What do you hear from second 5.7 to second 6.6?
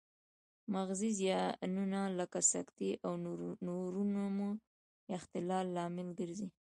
لامل ګرځي